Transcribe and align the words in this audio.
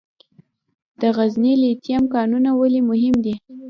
د 1.01 1.03
غزني 1.15 1.53
لیتیم 1.63 2.03
کانونه 2.15 2.49
ولې 2.59 2.81
مهم 2.89 3.15
دي؟ 3.25 3.35